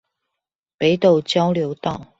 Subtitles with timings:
[0.79, 2.07] 北斗交流道